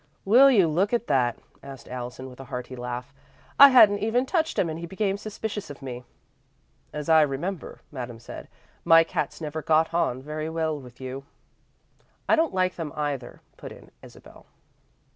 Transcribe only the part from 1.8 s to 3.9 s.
Allison, with a hearty laugh. "I